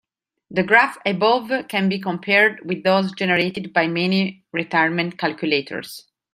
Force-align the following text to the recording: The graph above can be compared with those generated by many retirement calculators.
The 0.49 0.63
graph 0.63 0.97
above 1.05 1.51
can 1.67 1.87
be 1.87 1.99
compared 1.99 2.65
with 2.67 2.81
those 2.81 3.11
generated 3.11 3.71
by 3.71 3.85
many 3.85 4.43
retirement 4.51 5.19
calculators. 5.19 6.07